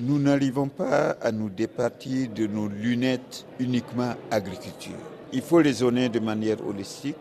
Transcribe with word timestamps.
Nous 0.00 0.18
n'arrivons 0.18 0.68
pas 0.68 1.10
à 1.22 1.30
nous 1.30 1.48
départir 1.48 2.28
de 2.30 2.46
nos 2.46 2.66
lunettes 2.66 3.46
uniquement 3.60 4.14
agriculture. 4.30 4.98
Il 5.32 5.40
faut 5.40 5.56
raisonner 5.56 6.08
de 6.08 6.18
manière 6.18 6.66
holistique 6.66 7.16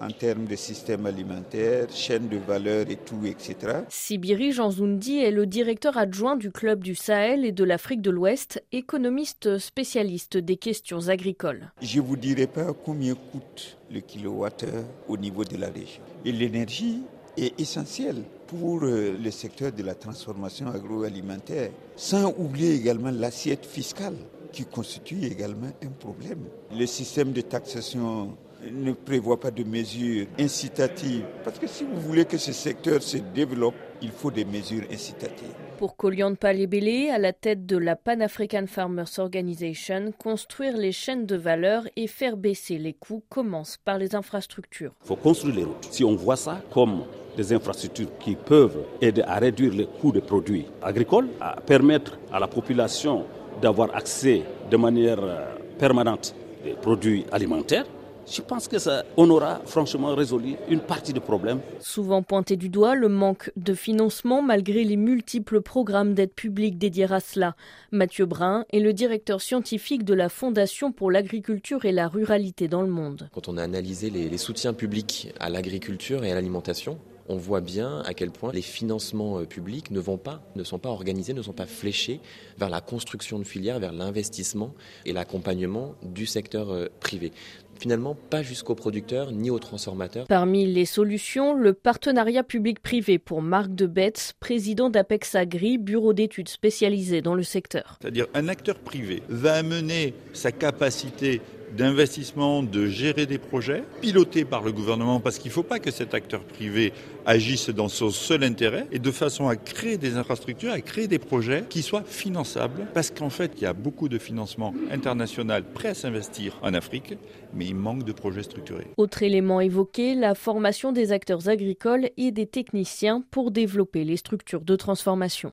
en 0.00 0.10
termes 0.10 0.44
de 0.44 0.56
système 0.56 1.06
alimentaire, 1.06 1.86
chaîne 1.90 2.28
de 2.28 2.36
valeur 2.36 2.86
et 2.90 2.96
tout, 2.96 3.24
etc. 3.24 3.80
Sibiri 3.88 4.52
Janzoundi 4.52 5.18
est 5.18 5.30
le 5.30 5.46
directeur 5.46 5.96
adjoint 5.96 6.36
du 6.36 6.50
Club 6.50 6.82
du 6.82 6.94
Sahel 6.94 7.44
et 7.44 7.52
de 7.52 7.64
l'Afrique 7.64 8.02
de 8.02 8.10
l'Ouest, 8.10 8.62
économiste 8.72 9.58
spécialiste 9.58 10.36
des 10.36 10.56
questions 10.56 11.08
agricoles. 11.08 11.70
Je 11.80 12.00
ne 12.00 12.04
vous 12.04 12.16
dirai 12.16 12.46
pas 12.46 12.72
combien 12.72 13.14
coûte 13.14 13.78
le 13.90 14.00
kilowattheure 14.00 14.84
au 15.08 15.16
niveau 15.16 15.44
de 15.44 15.56
la 15.56 15.68
région. 15.68 16.02
Et 16.24 16.32
l'énergie 16.32 17.02
est 17.36 17.58
essentielle 17.60 18.22
pour 18.46 18.84
euh, 18.84 19.16
le 19.22 19.30
secteur 19.30 19.72
de 19.72 19.82
la 19.82 19.94
transformation 19.94 20.68
agroalimentaire, 20.68 21.70
sans 21.96 22.32
oublier 22.38 22.74
également 22.74 23.10
l'assiette 23.10 23.66
fiscale 23.66 24.16
qui 24.52 24.64
constitue 24.64 25.24
également 25.24 25.70
un 25.82 25.88
problème. 25.88 26.40
Le 26.72 26.86
système 26.86 27.32
de 27.32 27.42
taxation 27.42 28.36
ne 28.72 28.92
prévoit 28.92 29.38
pas 29.38 29.50
de 29.50 29.64
mesures 29.64 30.26
incitatives. 30.38 31.24
Parce 31.44 31.58
que 31.58 31.66
si 31.66 31.84
vous 31.84 32.00
voulez 32.00 32.24
que 32.24 32.38
ce 32.38 32.52
secteur 32.52 33.02
se 33.02 33.18
développe, 33.18 33.74
il 34.02 34.10
faut 34.10 34.30
des 34.30 34.44
mesures 34.44 34.84
incitatives. 34.90 35.54
Pour 35.78 35.96
Kolian 35.96 36.34
Palebele, 36.34 37.10
à 37.10 37.18
la 37.18 37.32
tête 37.32 37.66
de 37.66 37.76
la 37.76 37.96
Pan 37.96 38.20
African 38.20 38.66
Farmers 38.66 39.18
Organization, 39.18 40.12
construire 40.18 40.76
les 40.76 40.92
chaînes 40.92 41.26
de 41.26 41.36
valeur 41.36 41.86
et 41.96 42.06
faire 42.06 42.36
baisser 42.36 42.78
les 42.78 42.94
coûts 42.94 43.22
commence 43.28 43.76
par 43.76 43.98
les 43.98 44.14
infrastructures. 44.14 44.92
Il 45.04 45.08
faut 45.08 45.16
construire 45.16 45.54
les 45.54 45.64
routes. 45.64 45.88
Si 45.90 46.02
on 46.04 46.16
voit 46.16 46.36
ça 46.36 46.62
comme 46.72 47.02
des 47.36 47.52
infrastructures 47.52 48.08
qui 48.18 48.34
peuvent 48.34 48.78
aider 49.00 49.22
à 49.22 49.36
réduire 49.38 49.72
les 49.74 49.86
coûts 49.86 50.12
des 50.12 50.20
produits 50.20 50.66
agricoles, 50.82 51.28
à 51.40 51.56
permettre 51.60 52.18
à 52.32 52.40
la 52.40 52.46
population 52.48 53.24
d'avoir 53.60 53.94
accès 53.94 54.42
de 54.70 54.76
manière 54.76 55.18
euh, 55.22 55.54
permanente 55.78 56.34
des 56.64 56.72
produits 56.72 57.24
alimentaires, 57.32 57.86
je 58.28 58.42
pense 58.42 58.66
que 58.66 58.80
ça, 58.80 59.04
on 59.16 59.30
aura 59.30 59.60
franchement 59.66 60.12
résolu 60.14 60.56
une 60.68 60.80
partie 60.80 61.12
du 61.12 61.20
problème. 61.20 61.60
Souvent 61.78 62.22
pointé 62.22 62.56
du 62.56 62.68
doigt, 62.68 62.96
le 62.96 63.08
manque 63.08 63.52
de 63.56 63.72
financement 63.72 64.42
malgré 64.42 64.82
les 64.82 64.96
multiples 64.96 65.60
programmes 65.60 66.12
d'aide 66.14 66.32
publique 66.32 66.76
dédiés 66.76 67.12
à 67.12 67.20
cela. 67.20 67.54
Mathieu 67.92 68.26
Brun 68.26 68.64
est 68.72 68.80
le 68.80 68.92
directeur 68.92 69.40
scientifique 69.40 70.04
de 70.04 70.12
la 70.12 70.28
Fondation 70.28 70.90
pour 70.90 71.12
l'agriculture 71.12 71.84
et 71.84 71.92
la 71.92 72.08
ruralité 72.08 72.66
dans 72.66 72.82
le 72.82 72.88
monde. 72.88 73.28
Quand 73.32 73.46
on 73.46 73.58
a 73.58 73.62
analysé 73.62 74.10
les, 74.10 74.28
les 74.28 74.38
soutiens 74.38 74.72
publics 74.72 75.32
à 75.38 75.48
l'agriculture 75.48 76.24
et 76.24 76.32
à 76.32 76.34
l'alimentation, 76.34 76.98
on 77.28 77.36
voit 77.36 77.60
bien 77.60 78.02
à 78.06 78.14
quel 78.14 78.30
point 78.30 78.52
les 78.52 78.62
financements 78.62 79.38
euh, 79.38 79.44
publics 79.44 79.90
ne 79.90 80.00
vont 80.00 80.18
pas, 80.18 80.42
ne 80.54 80.64
sont 80.64 80.78
pas 80.78 80.88
organisés, 80.88 81.34
ne 81.34 81.42
sont 81.42 81.52
pas 81.52 81.66
fléchés 81.66 82.20
vers 82.58 82.68
la 82.68 82.80
construction 82.80 83.38
de 83.38 83.44
filières, 83.44 83.78
vers 83.78 83.92
l'investissement 83.92 84.74
et 85.04 85.12
l'accompagnement 85.12 85.94
du 86.02 86.26
secteur 86.26 86.70
euh, 86.70 86.86
privé 87.00 87.32
finalement 87.78 88.14
pas 88.14 88.42
jusqu'aux 88.42 88.74
producteurs 88.74 89.32
ni 89.32 89.50
aux 89.50 89.58
transformateurs. 89.58 90.26
Parmi 90.26 90.66
les 90.66 90.86
solutions, 90.86 91.54
le 91.54 91.72
partenariat 91.72 92.42
public-privé 92.42 93.18
pour 93.18 93.42
Marc 93.42 93.74
de 93.74 93.86
Betz, 93.86 94.32
président 94.40 94.90
d'Apex 94.90 95.34
Agri, 95.34 95.78
bureau 95.78 96.12
d'études 96.12 96.48
spécialisé 96.48 97.22
dans 97.22 97.34
le 97.34 97.42
secteur. 97.42 97.98
C'est-à-dire 98.00 98.26
un 98.34 98.48
acteur 98.48 98.78
privé 98.78 99.22
va 99.28 99.54
amener 99.54 100.14
sa 100.32 100.52
capacité 100.52 101.40
d'investissement, 101.76 102.62
de 102.62 102.86
gérer 102.86 103.26
des 103.26 103.38
projets, 103.38 103.84
pilotés 104.00 104.44
par 104.44 104.62
le 104.62 104.72
gouvernement, 104.72 105.20
parce 105.20 105.38
qu'il 105.38 105.50
ne 105.50 105.54
faut 105.54 105.62
pas 105.62 105.78
que 105.78 105.90
cet 105.90 106.14
acteur 106.14 106.42
privé 106.42 106.92
agisse 107.24 107.70
dans 107.70 107.88
son 107.88 108.10
seul 108.10 108.44
intérêt, 108.44 108.86
et 108.92 108.98
de 108.98 109.10
façon 109.10 109.48
à 109.48 109.56
créer 109.56 109.98
des 109.98 110.16
infrastructures, 110.16 110.72
à 110.72 110.80
créer 110.80 111.08
des 111.08 111.18
projets 111.18 111.64
qui 111.68 111.82
soient 111.82 112.04
finançables, 112.04 112.86
parce 112.94 113.10
qu'en 113.10 113.30
fait, 113.30 113.52
il 113.56 113.62
y 113.62 113.66
a 113.66 113.72
beaucoup 113.72 114.08
de 114.08 114.18
financement 114.18 114.74
international 114.90 115.64
prêt 115.64 115.88
à 115.88 115.94
s'investir 115.94 116.58
en 116.62 116.74
Afrique, 116.74 117.14
mais 117.54 117.66
il 117.66 117.74
manque 117.74 118.04
de 118.04 118.12
projets 118.12 118.42
structurés. 118.42 118.86
Autre 118.96 119.22
élément 119.22 119.60
évoqué, 119.60 120.14
la 120.14 120.34
formation 120.34 120.92
des 120.92 121.12
acteurs 121.12 121.48
agricoles 121.48 122.10
et 122.16 122.30
des 122.30 122.46
techniciens 122.46 123.22
pour 123.30 123.50
développer 123.50 124.04
les 124.04 124.16
structures 124.16 124.60
de 124.60 124.76
transformation. 124.76 125.36